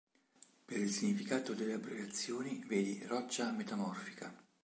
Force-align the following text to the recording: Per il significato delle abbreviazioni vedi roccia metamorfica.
Per 0.65 0.79
il 0.79 0.89
significato 0.89 1.53
delle 1.53 1.73
abbreviazioni 1.73 2.63
vedi 2.67 3.05
roccia 3.05 3.51
metamorfica. 3.51 4.35